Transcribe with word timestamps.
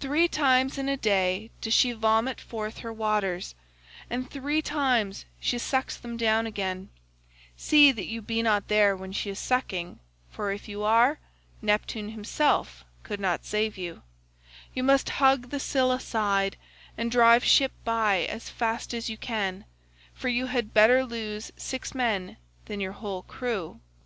Three 0.00 0.28
times 0.28 0.78
in 0.78 0.86
the 0.86 0.96
day 0.96 1.50
does 1.60 1.74
she 1.74 1.92
vomit 1.92 2.40
forth 2.40 2.78
her 2.78 2.90
waters, 2.90 3.54
and 4.08 4.30
three 4.30 4.62
times 4.62 5.26
she 5.40 5.58
sucks 5.58 5.94
them 5.98 6.16
down 6.16 6.46
again; 6.46 6.88
see 7.54 7.92
that 7.92 8.06
you 8.06 8.22
be 8.22 8.40
not 8.40 8.68
there 8.68 8.96
when 8.96 9.12
she 9.12 9.28
is 9.28 9.38
sucking, 9.38 9.98
for 10.30 10.52
if 10.52 10.68
you 10.70 10.84
are, 10.84 11.18
Neptune 11.60 12.12
himself 12.12 12.82
could 13.02 13.20
not 13.20 13.44
save 13.44 13.76
you; 13.76 14.00
you 14.72 14.82
must 14.82 15.10
hug 15.20 15.50
the 15.50 15.60
Scylla 15.60 16.00
side 16.00 16.56
and 16.96 17.10
drive 17.12 17.44
ship 17.44 17.72
by 17.84 18.20
as 18.30 18.48
fast 18.48 18.94
as 18.94 19.10
you 19.10 19.18
can, 19.18 19.66
for 20.14 20.28
you 20.28 20.46
had 20.46 20.72
better 20.72 21.04
lose 21.04 21.52
six 21.58 21.94
men 21.94 22.38
than 22.64 22.80
your 22.80 22.92
whole 22.92 23.20
crew. 23.24 23.80